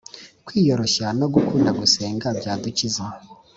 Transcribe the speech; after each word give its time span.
kwiyoroshya 0.45 1.07
no 1.19 1.27
gukunda 1.33 1.69
gusenga 1.79 2.27
byadukiza 2.39 3.03